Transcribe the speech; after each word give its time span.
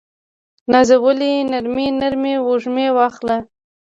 نازولې 0.71 1.33
نرمې، 1.51 1.87
نرمې 1.99 2.35
وږمې 2.47 2.87
واخله 2.97 3.37